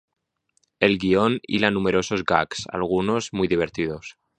[0.79, 4.17] El guion hila numerosos gags, algunos muy divertidos.